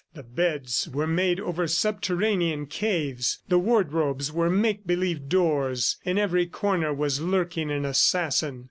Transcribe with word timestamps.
The 0.15 0.23
beds 0.23 0.89
were 0.91 1.05
made 1.05 1.39
over 1.39 1.67
subterranean 1.67 2.65
caves, 2.65 3.37
the 3.49 3.59
wardrobes 3.59 4.31
were 4.31 4.49
make 4.49 4.87
believe 4.87 5.29
doors, 5.29 5.97
in 6.03 6.17
every 6.17 6.47
corner 6.47 6.91
was 6.91 7.21
lurking 7.21 7.69
an 7.69 7.85
assassin. 7.85 8.59